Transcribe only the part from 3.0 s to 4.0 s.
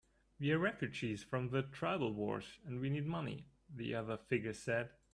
money," the